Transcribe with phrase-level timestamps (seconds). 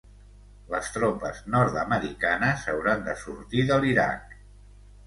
[0.73, 4.39] Les tropes nord-americanes hauran de sortir de l'Iraq